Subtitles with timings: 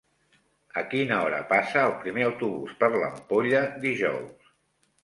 [0.81, 4.55] A quina hora passa el primer autobús per l'Ampolla dijous?